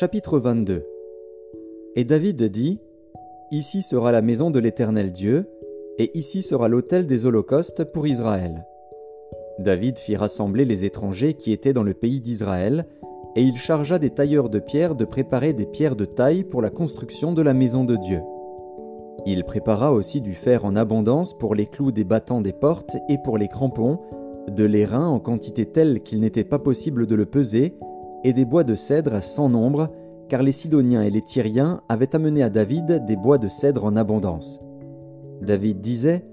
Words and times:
1 0.00 0.06
Chronique, 0.06 0.22
chapitre 0.22 0.38
22 0.38 0.86
Et 1.96 2.04
David 2.04 2.42
dit 2.44 2.78
Ici 3.50 3.82
sera 3.82 4.12
la 4.12 4.22
maison 4.22 4.50
de 4.50 4.58
l'Éternel 4.58 5.12
Dieu, 5.12 5.48
et 5.98 6.16
ici 6.16 6.42
sera 6.42 6.68
l'autel 6.68 7.06
des 7.06 7.26
holocaustes 7.26 7.84
pour 7.92 8.06
Israël. 8.06 8.64
David 9.58 9.98
fit 9.98 10.16
rassembler 10.16 10.64
les 10.64 10.84
étrangers 10.84 11.34
qui 11.34 11.52
étaient 11.52 11.72
dans 11.72 11.82
le 11.82 11.94
pays 11.94 12.20
d'Israël, 12.20 12.86
et 13.34 13.42
il 13.42 13.56
chargea 13.56 13.98
des 13.98 14.10
tailleurs 14.10 14.50
de 14.50 14.60
pierre 14.60 14.94
de 14.94 15.04
préparer 15.04 15.52
des 15.52 15.66
pierres 15.66 15.96
de 15.96 16.04
taille 16.04 16.44
pour 16.44 16.62
la 16.62 16.70
construction 16.70 17.32
de 17.32 17.42
la 17.42 17.54
maison 17.54 17.84
de 17.84 17.96
Dieu. 17.96 18.20
Il 19.26 19.44
prépara 19.44 19.92
aussi 19.92 20.20
du 20.20 20.34
fer 20.34 20.64
en 20.64 20.76
abondance 20.76 21.36
pour 21.36 21.54
les 21.54 21.66
clous 21.66 21.92
des 21.92 22.04
battants 22.04 22.40
des 22.40 22.52
portes 22.52 22.96
et 23.08 23.18
pour 23.24 23.38
les 23.38 23.48
crampons, 23.48 23.98
de 24.48 24.64
l'airain 24.64 25.06
en 25.06 25.18
quantité 25.18 25.66
telle 25.66 26.02
qu'il 26.02 26.20
n'était 26.20 26.44
pas 26.44 26.58
possible 26.58 27.06
de 27.06 27.14
le 27.14 27.26
peser, 27.26 27.74
et 28.24 28.32
des 28.32 28.44
bois 28.44 28.64
de 28.64 28.74
cèdre 28.74 29.22
sans 29.22 29.48
nombre, 29.48 29.90
car 30.28 30.42
les 30.42 30.52
Sidoniens 30.52 31.02
et 31.02 31.10
les 31.10 31.22
Tyriens 31.22 31.80
avaient 31.88 32.14
amené 32.14 32.42
à 32.42 32.50
David 32.50 33.04
des 33.06 33.16
bois 33.16 33.38
de 33.38 33.48
cèdre 33.48 33.84
en 33.84 33.96
abondance. 33.96 34.60
David 35.40 35.80
disait 35.80 36.24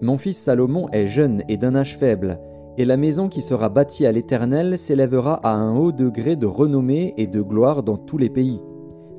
Mon 0.00 0.16
fils 0.16 0.38
Salomon 0.38 0.88
est 0.92 1.06
jeune 1.06 1.42
et 1.48 1.56
d'un 1.56 1.74
âge 1.74 1.96
faible, 1.96 2.40
et 2.76 2.84
la 2.84 2.96
maison 2.96 3.28
qui 3.28 3.42
sera 3.42 3.68
bâtie 3.68 4.06
à 4.06 4.12
l'Éternel 4.12 4.78
s'élèvera 4.78 5.34
à 5.42 5.52
un 5.52 5.76
haut 5.76 5.92
degré 5.92 6.36
de 6.36 6.46
renommée 6.46 7.14
et 7.16 7.26
de 7.26 7.40
gloire 7.40 7.82
dans 7.82 7.96
tous 7.96 8.18
les 8.18 8.30
pays. 8.30 8.60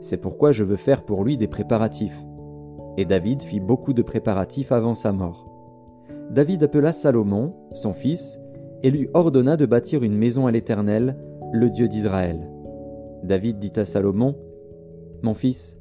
C'est 0.02 0.18
pourquoi 0.18 0.52
je 0.52 0.64
veux 0.64 0.78
faire 0.78 1.04
pour 1.04 1.24
lui 1.24 1.38
des 1.38 1.48
préparatifs. 1.48 2.24
Et 2.98 3.06
David 3.06 3.42
fit 3.42 3.60
beaucoup 3.60 3.94
de 3.94 4.02
préparatifs 4.02 4.72
avant 4.72 4.96
sa 4.96 5.12
mort. 5.12 5.46
David 6.32 6.64
appela 6.64 6.94
Salomon, 6.94 7.54
son 7.74 7.94
fils, 7.94 8.40
et 8.84 8.92
lui 8.92 9.10
ordonna 9.14 9.58
de 9.58 9.66
bâtir 9.66 10.04
une 10.04 10.16
maison 10.16 10.48
à 10.48 10.52
l'Éternel, 10.52 11.18
le 11.52 11.70
Dieu 11.70 11.88
d'Israël. 11.88 12.48
David 13.24 13.60
dit 13.60 13.74
à 13.76 13.86
Salomon, 13.86 14.36
Mon 15.24 15.34
fils, 15.34 15.78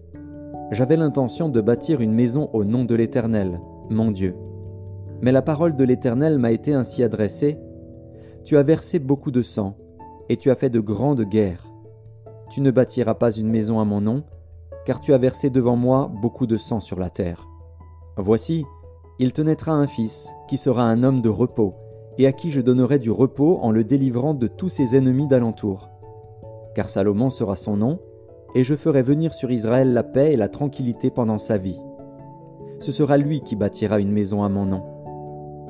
j'avais 0.70 0.96
l'intention 0.96 1.48
de 1.48 1.60
bâtir 1.60 2.00
une 2.00 2.12
maison 2.12 2.48
au 2.52 2.64
nom 2.64 2.84
de 2.84 2.94
l'Éternel, 2.94 3.60
mon 3.90 4.10
Dieu. 4.10 4.34
Mais 5.20 5.32
la 5.32 5.42
parole 5.42 5.76
de 5.76 5.84
l'Éternel 5.84 6.38
m'a 6.38 6.52
été 6.52 6.72
ainsi 6.72 7.02
adressée, 7.02 7.58
Tu 8.44 8.56
as 8.56 8.62
versé 8.62 8.98
beaucoup 8.98 9.30
de 9.30 9.42
sang, 9.42 9.76
et 10.28 10.36
tu 10.36 10.50
as 10.50 10.54
fait 10.54 10.70
de 10.70 10.80
grandes 10.80 11.24
guerres. 11.24 11.66
Tu 12.50 12.60
ne 12.60 12.70
bâtiras 12.70 13.14
pas 13.14 13.30
une 13.30 13.50
maison 13.50 13.78
à 13.78 13.84
mon 13.84 14.00
nom, 14.00 14.24
car 14.86 15.00
tu 15.00 15.12
as 15.12 15.18
versé 15.18 15.50
devant 15.50 15.76
moi 15.76 16.10
beaucoup 16.22 16.46
de 16.46 16.56
sang 16.56 16.80
sur 16.80 16.98
la 16.98 17.10
terre. 17.10 17.46
Voici, 18.16 18.64
il 19.18 19.32
te 19.32 19.42
naîtra 19.42 19.72
un 19.72 19.86
fils, 19.86 20.30
qui 20.48 20.56
sera 20.56 20.84
un 20.84 21.02
homme 21.02 21.20
de 21.20 21.28
repos, 21.28 21.74
et 22.18 22.26
à 22.26 22.32
qui 22.32 22.50
je 22.50 22.60
donnerai 22.60 22.98
du 22.98 23.10
repos 23.10 23.58
en 23.62 23.70
le 23.70 23.84
délivrant 23.84 24.34
de 24.34 24.48
tous 24.48 24.68
ses 24.68 24.96
ennemis 24.96 25.28
d'alentour. 25.28 25.88
Car 26.74 26.90
Salomon 26.90 27.30
sera 27.30 27.56
son 27.56 27.76
nom, 27.76 28.00
et 28.54 28.64
je 28.64 28.74
ferai 28.74 29.02
venir 29.02 29.34
sur 29.34 29.50
Israël 29.50 29.92
la 29.92 30.02
paix 30.02 30.32
et 30.32 30.36
la 30.36 30.48
tranquillité 30.48 31.10
pendant 31.10 31.38
sa 31.38 31.58
vie. 31.58 31.80
Ce 32.80 32.92
sera 32.92 33.16
lui 33.16 33.40
qui 33.40 33.56
bâtira 33.56 34.00
une 34.00 34.12
maison 34.12 34.42
à 34.42 34.48
mon 34.48 34.66
nom. 34.66 34.82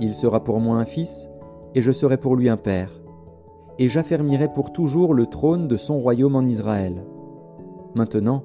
Il 0.01 0.15
sera 0.15 0.43
pour 0.43 0.61
moi 0.61 0.77
un 0.77 0.85
fils, 0.85 1.29
et 1.75 1.83
je 1.83 1.93
serai 1.93 2.17
pour 2.17 2.37
lui 2.37 2.49
un 2.49 2.57
père. 2.57 2.91
Et 3.79 3.89
j'affermirai 3.89 4.53
pour 4.53 4.73
toujours 4.73 5.15
le 5.15 5.27
trône 5.27 5.69
de 5.69 5.77
son 5.77 5.99
royaume 5.99 6.37
en 6.37 6.43
Israël. 6.43 7.05
Maintenant, 7.95 8.43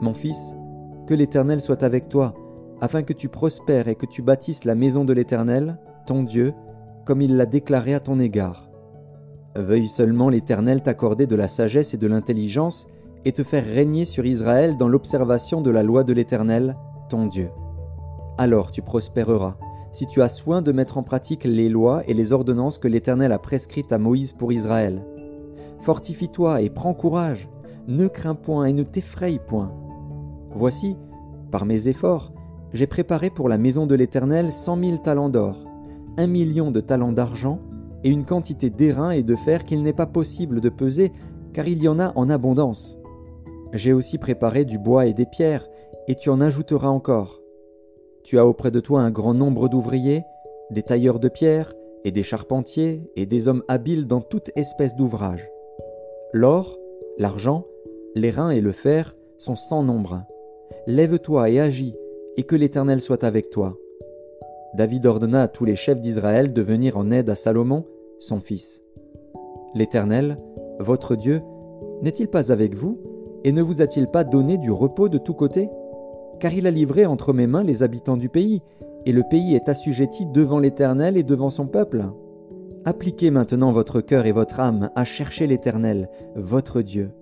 mon 0.00 0.14
fils, 0.14 0.56
que 1.06 1.14
l'Éternel 1.14 1.60
soit 1.60 1.82
avec 1.82 2.08
toi, 2.08 2.34
afin 2.80 3.02
que 3.02 3.12
tu 3.12 3.28
prospères 3.28 3.88
et 3.88 3.94
que 3.94 4.06
tu 4.06 4.22
bâtisses 4.22 4.64
la 4.64 4.74
maison 4.74 5.04
de 5.04 5.12
l'Éternel, 5.12 5.78
ton 6.06 6.22
Dieu, 6.22 6.52
comme 7.06 7.22
il 7.22 7.36
l'a 7.36 7.46
déclaré 7.46 7.94
à 7.94 8.00
ton 8.00 8.18
égard. 8.18 8.68
Veuille 9.54 9.88
seulement 9.88 10.28
l'Éternel 10.28 10.82
t'accorder 10.82 11.26
de 11.26 11.36
la 11.36 11.48
sagesse 11.48 11.94
et 11.94 11.96
de 11.96 12.06
l'intelligence, 12.06 12.86
et 13.24 13.32
te 13.32 13.42
faire 13.42 13.64
régner 13.64 14.04
sur 14.04 14.26
Israël 14.26 14.76
dans 14.76 14.88
l'observation 14.88 15.60
de 15.60 15.70
la 15.70 15.82
loi 15.82 16.04
de 16.04 16.12
l'Éternel, 16.12 16.76
ton 17.08 17.26
Dieu. 17.26 17.48
Alors 18.38 18.70
tu 18.70 18.82
prospéreras, 18.82 19.56
si 19.92 20.06
tu 20.06 20.20
as 20.20 20.28
soin 20.28 20.62
de 20.62 20.72
mettre 20.72 20.98
en 20.98 21.02
pratique 21.02 21.44
les 21.44 21.68
lois 21.68 22.02
et 22.06 22.14
les 22.14 22.32
ordonnances 22.32 22.78
que 22.78 22.86
l'Éternel 22.86 23.32
a 23.32 23.38
prescrites 23.38 23.92
à 23.92 23.98
Moïse 23.98 24.32
pour 24.32 24.52
Israël. 24.52 25.04
Fortifie-toi 25.80 26.60
et 26.60 26.70
prends 26.70 26.94
courage, 26.94 27.48
ne 27.88 28.06
crains 28.06 28.34
point 28.34 28.66
et 28.66 28.72
ne 28.72 28.82
t'effraie 28.82 29.40
point 29.44 29.72
Voici, 30.50 30.96
par 31.50 31.64
mes 31.64 31.88
efforts, 31.88 32.32
j'ai 32.72 32.86
préparé 32.86 33.30
pour 33.30 33.48
la 33.48 33.58
maison 33.58 33.86
de 33.86 33.94
l'Éternel 33.94 34.52
cent 34.52 34.76
mille 34.76 35.00
talents 35.00 35.28
d'or, 35.28 35.65
un 36.16 36.26
million 36.26 36.70
de 36.70 36.80
talents 36.80 37.12
d'argent, 37.12 37.60
et 38.04 38.10
une 38.10 38.24
quantité 38.24 38.70
d'airain 38.70 39.10
et 39.10 39.22
de 39.22 39.34
fer 39.34 39.64
qu'il 39.64 39.82
n'est 39.82 39.92
pas 39.92 40.06
possible 40.06 40.60
de 40.60 40.68
peser, 40.68 41.12
car 41.52 41.66
il 41.66 41.82
y 41.82 41.88
en 41.88 41.98
a 41.98 42.12
en 42.16 42.30
abondance. 42.30 42.98
J'ai 43.72 43.92
aussi 43.92 44.18
préparé 44.18 44.64
du 44.64 44.78
bois 44.78 45.06
et 45.06 45.14
des 45.14 45.26
pierres, 45.26 45.68
et 46.08 46.14
tu 46.14 46.30
en 46.30 46.40
ajouteras 46.40 46.88
encore. 46.88 47.40
Tu 48.22 48.38
as 48.38 48.46
auprès 48.46 48.70
de 48.70 48.80
toi 48.80 49.00
un 49.00 49.10
grand 49.10 49.34
nombre 49.34 49.68
d'ouvriers, 49.68 50.22
des 50.70 50.82
tailleurs 50.82 51.18
de 51.18 51.28
pierre, 51.28 51.74
et 52.04 52.12
des 52.12 52.22
charpentiers, 52.22 53.10
et 53.16 53.26
des 53.26 53.48
hommes 53.48 53.64
habiles 53.68 54.06
dans 54.06 54.20
toute 54.20 54.50
espèce 54.54 54.94
d'ouvrage. 54.94 55.48
L'or, 56.32 56.78
l'argent, 57.18 57.66
l'airain 58.14 58.50
et 58.50 58.60
le 58.60 58.72
fer 58.72 59.16
sont 59.38 59.56
sans 59.56 59.82
nombre. 59.82 60.22
Lève-toi 60.86 61.50
et 61.50 61.60
agis, 61.60 61.96
et 62.36 62.44
que 62.44 62.56
l'Éternel 62.56 63.00
soit 63.00 63.24
avec 63.24 63.50
toi. 63.50 63.76
David 64.76 65.06
ordonna 65.06 65.40
à 65.40 65.48
tous 65.48 65.64
les 65.64 65.74
chefs 65.74 66.02
d'Israël 66.02 66.52
de 66.52 66.60
venir 66.60 66.98
en 66.98 67.10
aide 67.10 67.30
à 67.30 67.34
Salomon, 67.34 67.86
son 68.18 68.40
fils. 68.40 68.82
L'Éternel, 69.74 70.36
votre 70.80 71.16
Dieu, 71.16 71.40
n'est-il 72.02 72.28
pas 72.28 72.52
avec 72.52 72.74
vous, 72.74 72.98
et 73.42 73.52
ne 73.52 73.62
vous 73.62 73.80
a-t-il 73.80 74.06
pas 74.06 74.22
donné 74.22 74.58
du 74.58 74.70
repos 74.70 75.08
de 75.08 75.16
tous 75.16 75.32
côtés? 75.32 75.70
Car 76.40 76.52
il 76.52 76.66
a 76.66 76.70
livré 76.70 77.06
entre 77.06 77.32
mes 77.32 77.46
mains 77.46 77.62
les 77.62 77.82
habitants 77.82 78.18
du 78.18 78.28
pays, 78.28 78.60
et 79.06 79.12
le 79.12 79.22
pays 79.22 79.54
est 79.54 79.70
assujetti 79.70 80.26
devant 80.26 80.58
l'Éternel 80.58 81.16
et 81.16 81.22
devant 81.22 81.48
son 81.48 81.66
peuple. 81.66 82.04
Appliquez 82.84 83.30
maintenant 83.30 83.72
votre 83.72 84.02
cœur 84.02 84.26
et 84.26 84.32
votre 84.32 84.60
âme 84.60 84.90
à 84.94 85.04
chercher 85.04 85.46
l'Éternel, 85.46 86.10
votre 86.34 86.82
Dieu. 86.82 87.12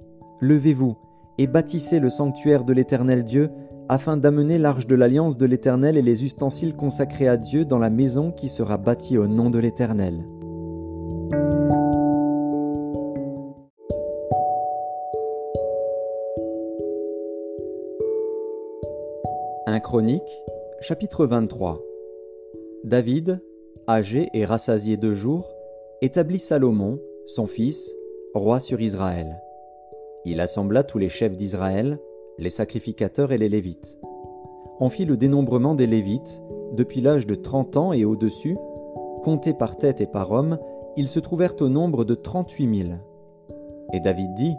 Levez-vous, 0.41 0.97
et 1.39 1.47
bâtissez 1.47 2.01
le 2.01 2.11
sanctuaire 2.11 2.65
de 2.65 2.73
l'Éternel 2.73 3.23
Dieu, 3.23 3.51
afin 3.89 4.17
d'amener 4.17 4.59
l'arche 4.59 4.87
de 4.87 4.95
l'alliance 4.95 5.37
de 5.37 5.47
l'Éternel 5.47 5.97
et 5.97 6.03
les 6.03 6.25
ustensiles 6.25 6.75
consacrés 6.75 7.29
à 7.29 7.37
Dieu 7.37 7.65
dans 7.65 7.79
la 7.79 7.91
maison 7.91 8.33
qui 8.33 8.49
sera 8.49 8.79
bâtie 8.79 9.19
au 9.19 9.27
nom 9.27 9.51
de 9.51 9.59
l'Éternel. 9.59 10.25
Un 19.67 19.81
Chronique, 19.81 20.23
chapitre 20.81 21.27
23 21.27 21.81
David, 22.85 23.41
âgé 23.89 24.29
et 24.35 24.45
rassasié 24.45 24.97
de 24.97 25.15
jours, 25.15 25.55
établit 26.01 26.39
Salomon, 26.39 27.01
son 27.27 27.47
fils, 27.47 27.91
roi 28.35 28.61
sur 28.61 28.81
Israël. 28.81 29.41
Il 30.25 30.41
assembla 30.41 30.85
tous 30.85 30.99
les 30.99 31.09
chefs 31.09 31.37
d'Israël, 31.37 31.99
les 32.39 32.51
sacrificateurs 32.51 33.33
et 33.33 33.39
les 33.39 33.49
Lévites. 33.49 33.99
On 34.81 34.89
fit 34.89 35.05
le 35.05 35.17
dénombrement 35.17 35.75
des 35.75 35.87
Lévites, 35.87 36.43
depuis 36.73 37.01
l'âge 37.01 37.27
de 37.27 37.35
trente 37.35 37.77
ans 37.77 37.93
et 37.93 38.05
au-dessus, 38.05 38.57
comptés 39.23 39.55
par 39.55 39.77
tête 39.77 40.01
et 40.01 40.07
par 40.07 40.33
homme, 40.33 40.59
ils 40.97 41.09
se 41.09 41.21
trouvèrent 41.21 41.55
au 41.61 41.69
nombre 41.69 42.05
de 42.05 42.15
trente-huit 42.15 42.67
mille. 42.67 43.01
Et 43.93 44.01
David 44.01 44.35
dit 44.35 44.55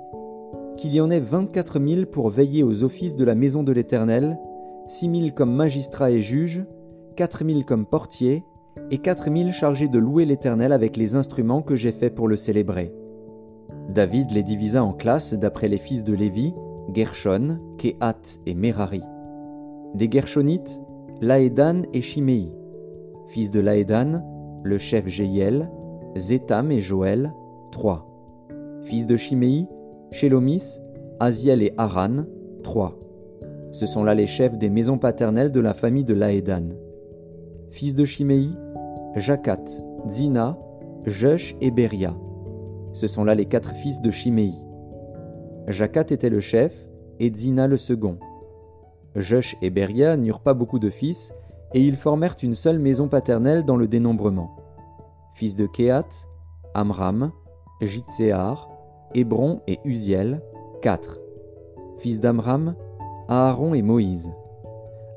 qu'il 0.77 0.93
y 0.93 1.01
en 1.01 1.09
ait 1.09 1.19
vingt-quatre 1.19 1.79
mille 1.79 2.07
pour 2.07 2.29
veiller 2.29 2.63
aux 2.63 2.83
offices 2.83 3.15
de 3.15 3.23
la 3.23 3.35
maison 3.35 3.63
de 3.63 3.71
l'Éternel, 3.71 4.37
six 4.87 5.07
mille 5.07 5.33
comme 5.33 5.53
magistrats 5.53 6.11
et 6.11 6.21
juges, 6.21 6.65
quatre 7.15 7.43
mille 7.43 7.65
comme 7.65 7.85
portiers, 7.85 8.43
et 8.91 8.97
quatre 8.97 9.29
mille 9.29 9.53
chargés 9.53 9.87
de 9.87 9.99
louer 9.99 10.25
l'Éternel 10.25 10.73
avec 10.73 10.97
les 10.97 11.15
instruments 11.15 11.61
que 11.61 11.75
j'ai 11.75 11.93
faits 11.93 12.13
pour 12.13 12.27
le 12.27 12.35
célébrer. 12.35 12.93
David 13.89 14.31
les 14.31 14.43
divisa 14.43 14.83
en 14.83 14.93
classes 14.93 15.33
d'après 15.33 15.69
les 15.69 15.77
fils 15.77 16.03
de 16.03 16.13
Lévi, 16.13 16.53
Gershon, 16.93 17.59
Kehat 17.77 18.39
et 18.45 18.53
Merari. 18.53 19.01
Des 19.95 20.09
Gershonites, 20.09 20.81
Laédan 21.21 21.83
et 21.93 22.01
Shimei. 22.01 22.51
Fils 23.27 23.49
de 23.51 23.59
Laédan, 23.59 24.21
le 24.63 24.77
chef 24.77 25.07
Jéiel, 25.07 25.69
Zétam 26.15 26.71
et 26.71 26.79
Joël, 26.79 27.33
trois. 27.71 28.07
Fils 28.83 29.05
de 29.05 29.15
Shimei, 29.15 29.67
Shelomis, 30.11 30.79
Aziel 31.19 31.63
et 31.63 31.73
Haran, 31.77 32.25
trois. 32.63 32.97
Ce 33.71 33.85
sont 33.85 34.03
là 34.03 34.13
les 34.13 34.27
chefs 34.27 34.57
des 34.57 34.69
maisons 34.69 34.97
paternelles 34.97 35.51
de 35.51 35.59
la 35.59 35.73
famille 35.73 36.03
de 36.03 36.13
Laédan. 36.13 36.69
Fils 37.71 37.95
de 37.95 38.05
Shimei, 38.05 38.49
Jacat, 39.15 39.63
Zina, 40.07 40.57
Jush 41.05 41.55
et 41.61 41.71
Beria. 41.71 42.15
Ce 42.93 43.07
sont 43.07 43.23
là 43.23 43.35
les 43.35 43.45
quatre 43.45 43.71
fils 43.71 44.01
de 44.01 44.11
Shimei. 44.11 44.53
Jacat 45.67 46.05
était 46.09 46.29
le 46.29 46.39
chef 46.39 46.87
et 47.19 47.31
Zina 47.33 47.67
le 47.67 47.77
second. 47.77 48.19
Jush 49.15 49.55
et 49.61 49.69
Beria 49.69 50.17
n'eurent 50.17 50.41
pas 50.41 50.53
beaucoup 50.53 50.79
de 50.79 50.89
fils, 50.89 51.33
et 51.73 51.81
ils 51.81 51.95
formèrent 51.95 52.35
une 52.43 52.53
seule 52.53 52.79
maison 52.79 53.07
paternelle 53.07 53.65
dans 53.65 53.77
le 53.77 53.87
dénombrement. 53.87 54.55
Fils 55.33 55.55
de 55.55 55.65
Kehat, 55.65 56.07
Amram, 56.73 57.31
Jitséar, 57.81 58.69
Hébron 59.13 59.61
et 59.67 59.79
Uziel, 59.85 60.41
quatre. 60.81 61.19
Fils 61.97 62.19
d'Amram, 62.19 62.75
Aaron 63.27 63.73
et 63.73 63.81
Moïse. 63.81 64.31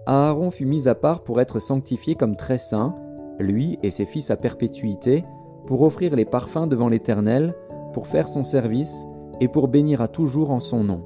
Aaron 0.07 0.51
fut 0.51 0.65
mis 0.65 0.89
à 0.89 0.95
part 0.95 1.23
pour 1.23 1.41
être 1.41 1.59
sanctifié 1.59 2.15
comme 2.15 2.37
très 2.37 2.59
saint, 2.59 2.95
lui 3.39 3.79
et 3.83 3.91
ses 3.91 4.07
fils 4.07 4.31
à 4.31 4.37
perpétuité, 4.37 5.25
pour 5.67 5.83
offrir 5.83 6.17
les 6.17 6.25
parfums 6.25 6.67
devant 6.67 6.89
l'Éternel, 6.89 7.55
pour 7.93 8.07
faire 8.07 8.29
son 8.29 8.45
service 8.45 9.07
et 9.41 9.49
pour 9.49 9.69
bénir 9.69 10.01
à 10.01 10.09
toujours 10.09 10.51
en 10.51 10.61
son 10.61 10.85
nom. 10.85 11.05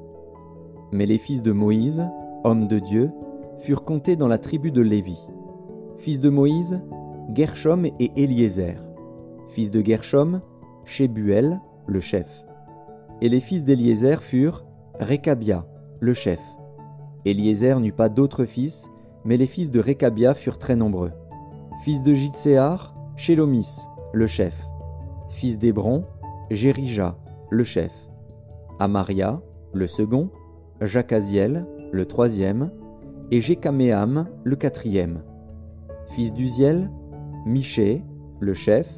Mais 0.91 1.05
les 1.05 1.17
fils 1.17 1.41
de 1.41 1.51
Moïse, 1.51 2.03
hommes 2.43 2.67
de 2.67 2.79
Dieu, 2.79 3.11
furent 3.59 3.83
comptés 3.83 4.15
dans 4.15 4.27
la 4.27 4.37
tribu 4.37 4.71
de 4.71 4.81
Lévi. 4.81 5.17
Fils 5.97 6.19
de 6.19 6.29
Moïse, 6.29 6.81
Gershom 7.33 7.85
et 7.85 8.11
Eliezer. 8.15 8.75
Fils 9.49 9.71
de 9.71 9.81
Gershom, 9.81 10.41
Shebuel, 10.85 11.61
le 11.87 11.99
chef. 11.99 12.45
Et 13.21 13.29
les 13.29 13.39
fils 13.39 13.63
d'Eliezer 13.63 14.21
furent 14.21 14.65
Rekabia, 14.99 15.65
le 15.99 16.13
chef. 16.13 16.41
Eliezer 17.25 17.79
n'eut 17.79 17.93
pas 17.93 18.09
d'autres 18.09 18.45
fils, 18.45 18.89
mais 19.23 19.37
les 19.37 19.45
fils 19.45 19.71
de 19.71 19.79
Rekabia 19.79 20.33
furent 20.33 20.57
très 20.57 20.75
nombreux. 20.75 21.11
Fils 21.83 22.01
de 22.01 22.13
Jitséar, 22.13 22.93
Shelomis, 23.15 23.87
le 24.11 24.27
chef. 24.27 24.67
Fils 25.29 25.57
d'Hébron, 25.57 26.03
Jérija, 26.49 27.15
le 27.49 27.63
chef. 27.63 28.02
Amaria, 28.83 29.41
le 29.73 29.87
second, 29.87 30.29
Jacaziel, 30.81 31.65
le 31.93 32.05
troisième, 32.05 32.69
et 33.31 33.39
Jécaméam, 33.39 34.27
le 34.43 34.57
quatrième. 34.57 35.23
Fils 36.09 36.33
d'Uziel, 36.33 36.91
Miché, 37.45 38.03
le 38.41 38.53
chef, 38.53 38.93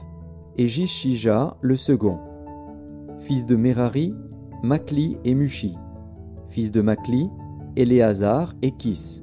et 0.58 0.66
Jishija, 0.66 1.58
le 1.62 1.76
second. 1.76 2.18
Fils 3.20 3.46
de 3.46 3.56
Merari, 3.56 4.16
Makli 4.64 5.18
et 5.24 5.36
Mushi. 5.36 5.78
Fils 6.50 6.72
de 6.72 6.82
Makli, 6.82 7.30
Éléazar 7.76 8.56
et 8.64 8.72
Kis. 8.72 9.22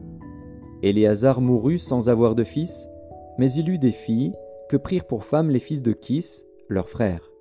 Éléazar 0.84 1.40
mourut 1.40 1.78
sans 1.78 2.08
avoir 2.08 2.36
de 2.36 2.44
fils, 2.44 2.88
mais 3.36 3.50
il 3.50 3.68
eut 3.68 3.78
des 3.78 3.90
filles 3.90 4.34
que 4.68 4.76
prirent 4.76 5.06
pour 5.06 5.24
femmes 5.24 5.50
les 5.50 5.58
fils 5.58 5.82
de 5.82 5.92
Kis, 5.92 6.44
leur 6.68 6.88
frère. 6.88 7.32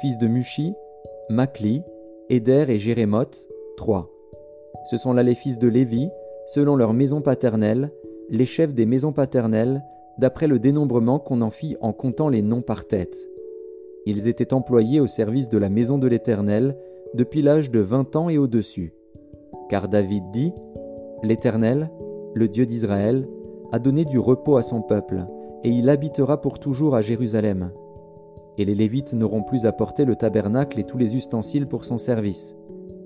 Fils 0.00 0.16
de 0.16 0.26
Mushi, 0.26 0.72
Makli, 1.28 1.82
Éder 2.32 2.66
et 2.68 2.78
Jérémoth, 2.78 3.48
trois. 3.76 4.08
Ce 4.88 4.96
sont 4.96 5.12
là 5.12 5.24
les 5.24 5.34
fils 5.34 5.58
de 5.58 5.66
Lévi, 5.66 6.08
selon 6.46 6.76
leur 6.76 6.92
maison 6.92 7.20
paternelle, 7.20 7.90
les 8.28 8.44
chefs 8.44 8.72
des 8.72 8.86
maisons 8.86 9.12
paternelles, 9.12 9.82
d'après 10.16 10.46
le 10.46 10.60
dénombrement 10.60 11.18
qu'on 11.18 11.40
en 11.40 11.50
fit 11.50 11.76
en 11.80 11.92
comptant 11.92 12.28
les 12.28 12.40
noms 12.40 12.62
par 12.62 12.86
tête. 12.86 13.16
Ils 14.06 14.28
étaient 14.28 14.54
employés 14.54 15.00
au 15.00 15.08
service 15.08 15.48
de 15.48 15.58
la 15.58 15.70
maison 15.70 15.98
de 15.98 16.06
l'Éternel 16.06 16.76
depuis 17.14 17.42
l'âge 17.42 17.68
de 17.68 17.80
vingt 17.80 18.14
ans 18.14 18.28
et 18.28 18.38
au-dessus. 18.38 18.94
Car 19.68 19.88
David 19.88 20.22
dit, 20.32 20.52
L'Éternel, 21.24 21.90
le 22.34 22.46
Dieu 22.46 22.64
d'Israël, 22.64 23.26
a 23.72 23.80
donné 23.80 24.04
du 24.04 24.20
repos 24.20 24.56
à 24.56 24.62
son 24.62 24.82
peuple, 24.82 25.26
et 25.64 25.70
il 25.70 25.88
habitera 25.88 26.40
pour 26.40 26.60
toujours 26.60 26.94
à 26.94 27.00
Jérusalem. 27.00 27.72
Et 28.58 28.64
les 28.64 28.74
Lévites 28.74 29.14
n'auront 29.14 29.42
plus 29.42 29.66
à 29.66 29.72
porter 29.72 30.04
le 30.04 30.16
tabernacle 30.16 30.78
et 30.78 30.84
tous 30.84 30.98
les 30.98 31.16
ustensiles 31.16 31.66
pour 31.66 31.84
son 31.84 31.98
service. 31.98 32.56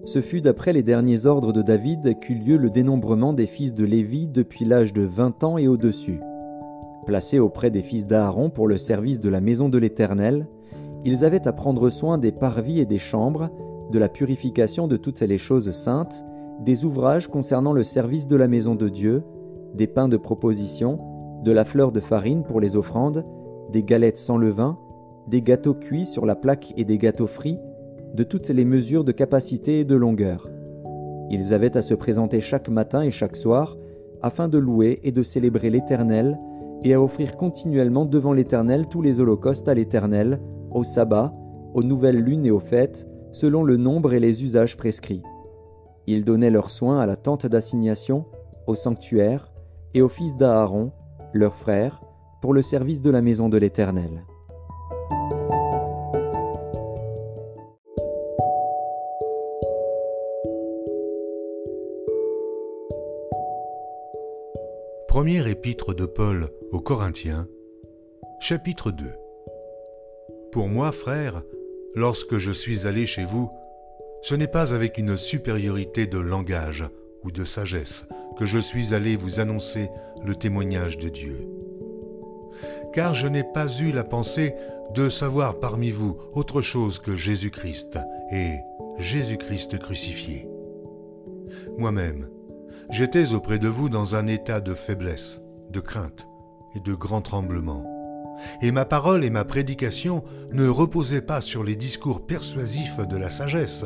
Ce 0.05 0.21
fut 0.21 0.41
d'après 0.41 0.73
les 0.73 0.83
derniers 0.83 1.27
ordres 1.27 1.53
de 1.53 1.63
David 1.63 2.19
qu'eut 2.21 2.35
lieu 2.35 2.57
le 2.57 2.69
dénombrement 2.69 3.33
des 3.33 3.47
fils 3.47 3.73
de 3.73 3.85
Lévi 3.85 4.27
depuis 4.27 4.65
l'âge 4.65 4.93
de 4.93 5.03
vingt 5.03 5.43
ans 5.45 5.57
et 5.57 5.67
au-dessus. 5.67 6.21
Placés 7.07 7.39
auprès 7.39 7.71
des 7.71 7.81
fils 7.81 8.07
d'Aaron 8.07 8.51
pour 8.51 8.69
le 8.69 8.77
service 8.77 9.21
de 9.21 9.29
la 9.29 9.41
maison 9.41 9.69
de 9.69 9.79
l'Éternel, 9.79 10.47
ils 11.05 11.25
avaient 11.25 11.47
à 11.47 11.53
prendre 11.53 11.89
soin 11.91 12.19
des 12.19 12.33
parvis 12.33 12.81
et 12.81 12.87
des 12.87 12.99
chambres, 12.99 13.51
de 13.91 13.99
la 13.99 14.09
purification 14.09 14.89
de 14.89 14.97
toutes 14.97 15.21
les 15.21 15.39
choses 15.39 15.71
saintes, 15.71 16.25
des 16.61 16.85
ouvrages 16.85 17.29
concernant 17.29 17.73
le 17.73 17.83
service 17.83 18.27
de 18.27 18.37
la 18.37 18.49
maison 18.49 18.75
de 18.75 18.89
Dieu, 18.89 19.23
des 19.75 19.87
pains 19.87 20.09
de 20.09 20.17
proposition, 20.17 20.99
de 21.43 21.53
la 21.53 21.65
fleur 21.65 21.93
de 21.93 22.01
farine 22.01 22.43
pour 22.43 22.61
les 22.61 22.77
offrandes, 22.77 23.25
des 23.71 23.83
galettes 23.83 24.19
sans 24.19 24.39
levain, 24.39 24.79
des 25.29 25.43
gâteaux 25.43 25.75
cuits 25.75 26.07
sur 26.07 26.27
la 26.27 26.35
plaque 26.35 26.73
et 26.77 26.85
des 26.85 26.99
gâteaux 26.99 27.27
frits, 27.27 27.59
de 28.15 28.23
toutes 28.25 28.49
les 28.49 28.65
mesures 28.65 29.05
de 29.05 29.13
capacité 29.13 29.81
et 29.81 29.85
de 29.85 29.95
longueur. 29.95 30.49
Ils 31.31 31.55
avaient 31.55 31.77
à 31.77 31.83
se 31.83 31.95
présenter 31.95 32.41
chaque 32.41 32.69
matin 32.69 33.03
et 33.03 33.11
chaque 33.11 33.37
soir, 33.37 33.77
afin 34.23 34.49
de 34.49 34.59
louer 34.59 35.01
et 35.03 35.13
de 35.13 35.23
célébrer 35.23 35.71
l'Éternel, 35.71 36.39
et 36.85 36.95
à 36.95 37.01
offrir 37.01 37.37
continuellement 37.37 38.05
devant 38.05 38.33
l'Éternel 38.33 38.87
tous 38.87 39.03
les 39.03 39.21
holocaustes 39.21 39.69
à 39.69 39.75
l'Éternel, 39.75 40.41
au 40.71 40.85
sabbat, 40.85 41.35
aux 41.73 41.83
nouvelles 41.83 42.21
lunes 42.21 42.47
et 42.47 42.51
aux 42.51 42.61
fêtes, 42.61 43.07
selon 43.33 43.65
le 43.65 43.77
nombre 43.77 44.13
et 44.13 44.21
les 44.21 44.45
usages 44.45 44.77
prescrits. 44.77 45.23
Ils 46.07 46.25
donnaient 46.25 46.51
leurs 46.51 46.71
soins 46.71 47.01
à 47.01 47.07
la 47.07 47.17
tente 47.17 47.47
d'assignation, 47.47 48.27
au 48.67 48.75
sanctuaire, 48.75 49.53
et 49.95 50.03
aux 50.03 50.09
fils 50.09 50.37
d'Aaron, 50.37 50.93
leurs 51.33 51.57
frères, 51.57 52.03
pour 52.43 52.53
le 52.53 52.63
service 52.63 53.01
de 53.01 53.11
la 53.11 53.23
maison 53.23 53.49
de 53.49 53.57
l'Éternel. 53.57 54.25
Première 65.15 65.47
épître 65.47 65.95
de 65.95 66.07
Paul 66.07 66.49
aux 66.73 66.81
Corinthiens, 66.81 67.47
chapitre 68.41 68.91
2 68.91 69.05
Pour 70.51 70.67
moi, 70.67 70.91
frères, 70.91 71.45
lorsque 71.95 72.39
je 72.39 72.51
suis 72.51 72.89
allé 72.89 73.07
chez 73.07 73.25
vous, 73.25 73.49
ce 74.23 74.35
n'est 74.35 74.49
pas 74.49 74.75
avec 74.75 74.99
une 74.99 75.17
supériorité 75.17 76.09
de 76.09 76.19
langage 76.19 76.83
ou 77.23 77.31
de 77.31 77.45
sagesse 77.45 78.07
que 78.37 78.45
je 78.45 78.59
suis 78.59 78.93
allé 78.93 79.15
vous 79.15 79.39
annoncer 79.39 79.89
le 80.25 80.35
témoignage 80.35 80.99
de 80.99 81.09
Dieu. 81.09 81.49
Car 82.93 83.15
je 83.15 83.29
n'ai 83.29 83.45
pas 83.45 83.69
eu 83.69 83.93
la 83.93 84.03
pensée 84.03 84.57
de 84.97 85.09
savoir 85.09 85.61
parmi 85.61 85.93
vous 85.93 86.17
autre 86.33 86.61
chose 86.61 86.99
que 86.99 87.15
Jésus-Christ 87.15 88.01
et 88.33 88.57
Jésus-Christ 88.99 89.79
crucifié. 89.79 90.49
Moi-même, 91.79 92.29
j'étais 92.91 93.33
auprès 93.33 93.59
de 93.59 93.69
vous 93.69 93.89
dans 93.89 94.15
un 94.15 94.27
état 94.27 94.61
de 94.61 94.75
faiblesse, 94.75 95.43
de 95.71 95.81
crainte 95.81 96.29
et 96.75 96.81
de 96.81 96.95
grand 96.95 97.21
tremblement. 97.23 97.85
Et 98.63 98.73
ma 98.73 98.85
parole 98.85 99.25
et 99.25 99.31
ma 99.31 99.45
prédication 99.45 100.25
ne 100.53 100.69
reposaient 100.69 101.23
pas 101.23 101.41
sur 101.41 101.65
les 101.65 101.77
discours 101.77 102.27
persuasifs 102.27 102.99
de 102.99 103.17
la 103.17 103.31
sagesse, 103.31 103.85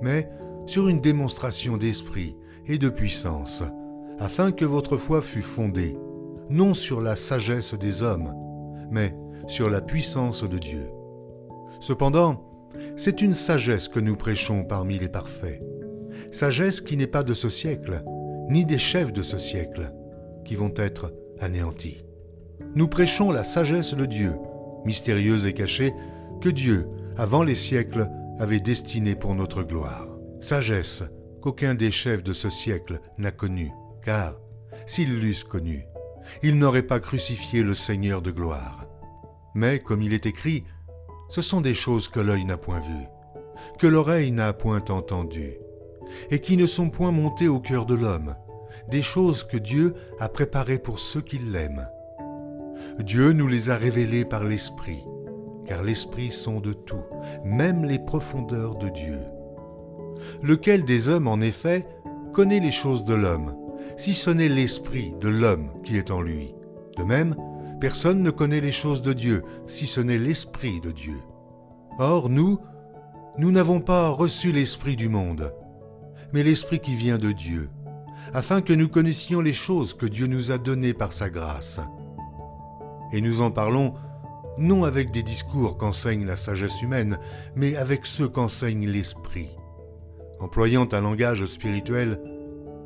mais 0.00 0.30
sur 0.66 0.88
une 0.88 1.00
démonstration 1.00 1.76
d'esprit 1.76 2.36
et 2.66 2.78
de 2.78 2.88
puissance, 2.88 3.62
afin 4.18 4.52
que 4.52 4.64
votre 4.64 4.96
foi 4.96 5.20
fût 5.20 5.42
fondée, 5.42 5.96
non 6.50 6.74
sur 6.74 7.00
la 7.00 7.16
sagesse 7.16 7.74
des 7.74 8.02
hommes, 8.02 8.34
mais 8.90 9.16
sur 9.46 9.68
la 9.70 9.80
puissance 9.80 10.48
de 10.48 10.58
Dieu. 10.58 10.90
Cependant, 11.80 12.44
c'est 12.96 13.22
une 13.22 13.34
sagesse 13.34 13.88
que 13.88 14.00
nous 14.00 14.16
prêchons 14.16 14.64
parmi 14.64 14.98
les 14.98 15.08
parfaits, 15.08 15.62
sagesse 16.30 16.80
qui 16.80 16.96
n'est 16.96 17.06
pas 17.06 17.22
de 17.22 17.34
ce 17.34 17.48
siècle, 17.48 18.02
ni 18.48 18.64
des 18.64 18.78
chefs 18.78 19.12
de 19.12 19.22
ce 19.22 19.38
siècle, 19.38 19.92
qui 20.44 20.54
vont 20.54 20.72
être 20.76 21.12
anéantis. 21.40 22.04
Nous 22.74 22.88
prêchons 22.88 23.30
la 23.30 23.44
sagesse 23.44 23.94
de 23.94 24.06
Dieu, 24.06 24.34
mystérieuse 24.84 25.46
et 25.46 25.52
cachée, 25.52 25.92
que 26.40 26.48
Dieu, 26.48 26.88
avant 27.16 27.42
les 27.42 27.54
siècles, 27.54 28.08
avait 28.38 28.60
destinée 28.60 29.14
pour 29.14 29.34
notre 29.34 29.62
gloire. 29.62 30.08
Sagesse 30.40 31.04
qu'aucun 31.40 31.74
des 31.74 31.90
chefs 31.90 32.22
de 32.22 32.32
ce 32.32 32.50
siècle 32.50 33.00
n'a 33.18 33.30
connue, 33.30 33.72
car, 34.04 34.34
s'ils 34.86 35.20
l'eussent 35.20 35.44
connue, 35.44 35.86
ils 36.42 36.56
n'auraient 36.56 36.82
pas 36.82 37.00
crucifié 37.00 37.62
le 37.62 37.74
Seigneur 37.74 38.22
de 38.22 38.30
gloire. 38.30 38.86
Mais, 39.54 39.80
comme 39.80 40.02
il 40.02 40.14
est 40.14 40.26
écrit, 40.26 40.64
ce 41.28 41.42
sont 41.42 41.60
des 41.60 41.74
choses 41.74 42.08
que 42.08 42.20
l'œil 42.20 42.44
n'a 42.44 42.56
point 42.56 42.80
vues, 42.80 43.06
que 43.78 43.86
l'oreille 43.86 44.32
n'a 44.32 44.52
point 44.52 44.84
entendues, 44.88 45.58
et 46.30 46.40
qui 46.40 46.56
ne 46.56 46.66
sont 46.66 46.90
point 46.90 47.12
montées 47.12 47.48
au 47.48 47.60
cœur 47.60 47.86
de 47.86 47.94
l'homme, 47.94 48.34
des 48.90 49.02
choses 49.02 49.42
que 49.44 49.56
Dieu 49.56 49.94
a 50.18 50.28
préparées 50.28 50.78
pour 50.78 50.98
ceux 50.98 51.20
qui 51.20 51.38
l'aiment. 51.38 51.88
Dieu 52.98 53.32
nous 53.32 53.48
les 53.48 53.70
a 53.70 53.76
révélées 53.76 54.24
par 54.24 54.44
l'Esprit, 54.44 55.04
car 55.66 55.82
l'Esprit 55.82 56.30
sonde 56.30 56.74
tout, 56.84 57.04
même 57.44 57.84
les 57.84 57.98
profondeurs 57.98 58.76
de 58.76 58.88
Dieu. 58.88 59.20
Lequel 60.42 60.84
des 60.84 61.08
hommes, 61.08 61.28
en 61.28 61.40
effet, 61.40 61.86
connaît 62.32 62.60
les 62.60 62.72
choses 62.72 63.04
de 63.04 63.14
l'homme, 63.14 63.56
si 63.96 64.14
ce 64.14 64.30
n'est 64.30 64.48
l'Esprit 64.48 65.14
de 65.20 65.28
l'homme 65.28 65.70
qui 65.84 65.96
est 65.96 66.10
en 66.10 66.20
lui? 66.20 66.54
De 66.96 67.04
même, 67.04 67.36
personne 67.80 68.22
ne 68.22 68.30
connaît 68.30 68.60
les 68.60 68.72
choses 68.72 69.02
de 69.02 69.12
Dieu, 69.12 69.42
si 69.66 69.86
ce 69.86 70.00
n'est 70.00 70.18
l'Esprit 70.18 70.80
de 70.80 70.90
Dieu. 70.90 71.18
Or, 71.98 72.28
nous, 72.28 72.58
nous 73.38 73.50
n'avons 73.50 73.80
pas 73.80 74.08
reçu 74.08 74.52
l'Esprit 74.52 74.96
du 74.96 75.08
monde, 75.08 75.52
mais 76.32 76.42
l'Esprit 76.42 76.80
qui 76.80 76.94
vient 76.94 77.18
de 77.18 77.32
Dieu, 77.32 77.70
afin 78.34 78.62
que 78.62 78.72
nous 78.72 78.88
connaissions 78.88 79.40
les 79.40 79.52
choses 79.52 79.94
que 79.94 80.06
Dieu 80.06 80.26
nous 80.26 80.50
a 80.50 80.58
données 80.58 80.94
par 80.94 81.12
sa 81.12 81.28
grâce. 81.28 81.80
Et 83.12 83.20
nous 83.20 83.40
en 83.40 83.50
parlons 83.50 83.94
non 84.58 84.84
avec 84.84 85.10
des 85.10 85.22
discours 85.22 85.76
qu'enseigne 85.78 86.26
la 86.26 86.36
sagesse 86.36 86.82
humaine, 86.82 87.18
mais 87.56 87.76
avec 87.76 88.06
ceux 88.06 88.28
qu'enseigne 88.28 88.86
l'esprit, 88.86 89.50
employant 90.40 90.88
un 90.92 91.00
langage 91.00 91.44
spirituel 91.46 92.20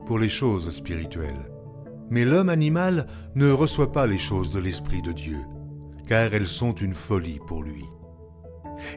pour 0.06 0.18
les 0.18 0.28
choses 0.28 0.70
spirituelles. 0.70 1.50
Mais 2.10 2.24
l'homme 2.24 2.48
animal 2.48 3.08
ne 3.34 3.50
reçoit 3.50 3.90
pas 3.90 4.06
les 4.06 4.18
choses 4.18 4.50
de 4.50 4.60
l'Esprit 4.60 5.02
de 5.02 5.10
Dieu, 5.10 5.40
car 6.06 6.32
elles 6.32 6.46
sont 6.46 6.72
une 6.72 6.94
folie 6.94 7.40
pour 7.48 7.64
lui. 7.64 7.84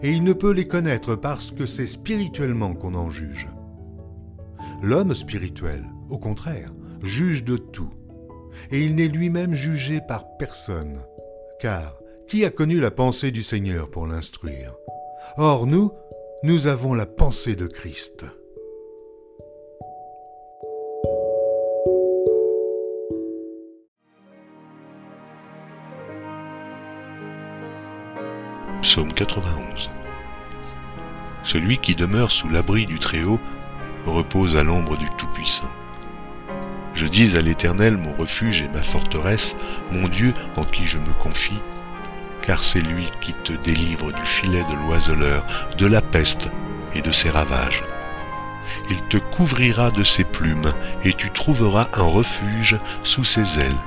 Et 0.04 0.12
il 0.12 0.24
ne 0.24 0.34
peut 0.34 0.52
les 0.52 0.68
connaître 0.68 1.16
parce 1.16 1.52
que 1.52 1.66
c'est 1.66 1.88
spirituellement 1.88 2.76
qu'on 2.76 2.94
en 2.94 3.10
juge. 3.10 3.48
L'homme 4.82 5.14
spirituel, 5.14 5.84
au 6.10 6.18
contraire, 6.18 6.72
juge 7.02 7.44
de 7.44 7.58
tout, 7.58 7.92
et 8.72 8.82
il 8.82 8.96
n'est 8.96 9.10
lui-même 9.10 9.54
jugé 9.54 10.00
par 10.00 10.38
personne, 10.38 11.02
car 11.60 12.00
qui 12.30 12.46
a 12.46 12.50
connu 12.50 12.80
la 12.80 12.92
pensée 12.92 13.32
du 13.32 13.44
Seigneur 13.44 13.90
pour 13.90 14.08
l'instruire? 14.08 14.74
Or 15.38 15.68
nous, 15.68 15.92
nous 16.44 16.68
avons 16.68 16.94
la 16.94 17.06
pensée 17.06 17.56
de 17.56 17.68
Christ. 17.68 18.26
Psaume 28.82 29.14
91 29.14 29.90
Celui 31.44 31.80
qui 31.80 31.96
demeure 31.96 32.32
sous 32.32 32.48
l'abri 32.48 32.86
du 32.86 32.98
Très-Haut 32.98 33.40
repose 34.06 34.56
à 34.56 34.64
l'ombre 34.64 34.98
du 34.98 35.08
Tout-Puissant. 35.18 35.70
Je 36.94 37.06
dis 37.06 37.38
à 37.38 37.42
l'Éternel 37.42 37.98
mon 37.98 38.14
refuge 38.14 38.62
et 38.62 38.68
ma 38.70 38.84
forteresse, 38.84 39.56
mon 39.92 40.08
Dieu 40.08 40.34
en 40.58 40.64
qui 40.64 40.86
je 40.86 40.98
me 40.98 41.14
confie, 41.14 41.62
car 42.42 42.64
c'est 42.64 42.82
lui 42.82 43.10
qui 43.22 43.34
te 43.34 43.54
délivre 43.54 44.12
du 44.12 44.26
filet 44.26 44.64
de 44.70 44.76
l'oiseleur, 44.76 45.46
de 45.78 45.86
la 45.86 46.02
peste 46.02 46.50
et 46.94 47.02
de 47.02 47.12
ses 47.12 47.30
ravages. 47.30 47.84
Il 48.90 49.02
te 49.04 49.18
couvrira 49.18 49.92
de 49.92 50.04
ses 50.04 50.24
plumes, 50.24 50.74
et 51.04 51.14
tu 51.14 51.30
trouveras 51.30 51.88
un 51.94 52.04
refuge 52.04 52.78
sous 53.04 53.24
ses 53.24 53.60
ailes. 53.60 53.80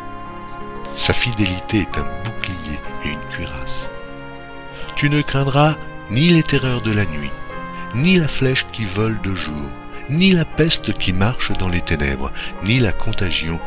Sa 0.95 1.13
fidélité 1.13 1.79
est 1.79 1.99
un 1.99 2.07
bouclier 2.25 2.79
et 3.05 3.09
une 3.09 3.29
cuirasse. 3.31 3.91
Tu 4.97 5.11
ne 5.11 5.23
craindras 5.23 5.77
ni 6.11 6.29
les 6.29 6.43
terreurs 6.43 6.83
de 6.83 6.93
la 6.93 7.05
nuit, 7.05 7.33
ni 7.95 8.19
la 8.19 8.29
flèche 8.29 8.67
qui 8.73 8.85
vole 8.85 9.21
de 9.23 9.35
jour, 9.35 9.71
ni 10.11 10.33
la 10.33 10.45
peste 10.45 10.93
qui 10.99 11.13
marche 11.13 11.53
dans 11.59 11.69
les 11.69 11.81
ténèbres, 11.81 12.33
ni 12.65 12.79
la 12.79 12.93
contagion 12.93 13.59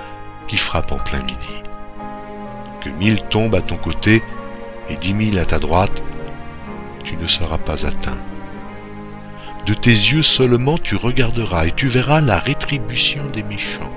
qui 0.47 0.57
frappe 0.57 0.91
en 0.91 0.99
plein 0.99 1.23
midi. 1.23 1.63
Que 2.81 2.89
mille 2.89 3.21
tombent 3.29 3.55
à 3.55 3.61
ton 3.61 3.77
côté 3.77 4.21
et 4.89 4.97
dix 4.97 5.13
mille 5.13 5.39
à 5.39 5.45
ta 5.45 5.59
droite, 5.59 6.03
tu 7.03 7.15
ne 7.15 7.27
seras 7.27 7.57
pas 7.57 7.85
atteint. 7.85 8.19
De 9.65 9.73
tes 9.73 9.89
yeux 9.89 10.23
seulement 10.23 10.77
tu 10.77 10.95
regarderas 10.95 11.65
et 11.65 11.71
tu 11.71 11.87
verras 11.87 12.21
la 12.21 12.37
rétribution 12.37 13.23
des 13.33 13.43
méchants. 13.43 13.91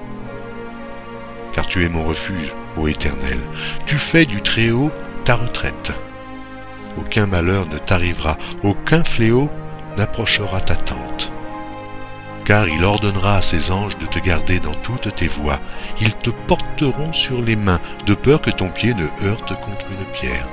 Car 1.52 1.66
tu 1.66 1.84
es 1.84 1.88
mon 1.88 2.04
refuge, 2.04 2.54
ô 2.76 2.88
Éternel, 2.88 3.38
tu 3.84 3.98
fais 3.98 4.24
du 4.24 4.40
Très-Haut 4.40 4.90
ta 5.24 5.34
retraite. 5.36 5.92
Aucun 6.96 7.26
malheur 7.26 7.66
ne 7.66 7.76
t'arrivera, 7.78 8.38
aucun 8.62 9.04
fléau 9.04 9.50
n'approchera 9.96 10.60
ta 10.60 10.76
tente. 10.76 11.30
Car 12.48 12.66
il 12.66 12.82
ordonnera 12.82 13.36
à 13.36 13.42
ses 13.42 13.70
anges 13.70 13.98
de 13.98 14.06
te 14.06 14.18
garder 14.18 14.58
dans 14.58 14.72
toutes 14.72 15.14
tes 15.14 15.28
voies, 15.28 15.60
ils 16.00 16.14
te 16.14 16.30
porteront 16.30 17.12
sur 17.12 17.42
les 17.42 17.56
mains, 17.56 17.78
de 18.06 18.14
peur 18.14 18.40
que 18.40 18.48
ton 18.48 18.70
pied 18.70 18.94
ne 18.94 19.04
heurte 19.26 19.52
contre 19.60 19.84
une 19.90 20.06
pierre. 20.06 20.48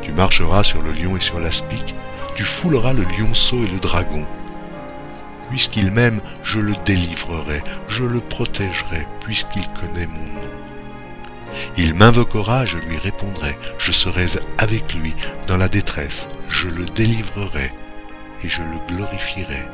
Tu 0.00 0.12
marcheras 0.12 0.64
sur 0.64 0.80
le 0.80 0.92
lion 0.92 1.14
et 1.14 1.20
sur 1.20 1.38
l'aspic, 1.40 1.94
tu 2.34 2.44
fouleras 2.44 2.94
le 2.94 3.02
lionceau 3.02 3.62
et 3.62 3.68
le 3.68 3.78
dragon. 3.80 4.26
Puisqu'il 5.50 5.90
m'aime, 5.90 6.22
je 6.42 6.58
le 6.58 6.74
délivrerai, 6.86 7.62
je 7.88 8.04
le 8.04 8.20
protégerai, 8.20 9.06
puisqu'il 9.20 9.68
connaît 9.78 10.06
mon 10.06 10.40
nom. 10.40 10.48
Il 11.76 11.92
m'invoquera, 11.92 12.64
je 12.64 12.78
lui 12.78 12.96
répondrai, 12.96 13.58
je 13.76 13.92
serai 13.92 14.24
avec 14.56 14.94
lui 14.94 15.14
dans 15.48 15.58
la 15.58 15.68
détresse, 15.68 16.28
je 16.48 16.68
le 16.68 16.86
délivrerai 16.86 17.74
et 18.42 18.48
je 18.48 18.62
le 18.62 18.78
glorifierai. 18.88 19.68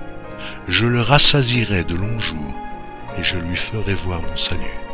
Je 0.66 0.86
le 0.86 1.00
rassasirai 1.00 1.84
de 1.84 1.94
longs 1.94 2.18
jours 2.18 2.56
et 3.18 3.24
je 3.24 3.36
lui 3.36 3.56
ferai 3.56 3.94
voir 3.94 4.22
mon 4.22 4.36
salut. 4.36 4.87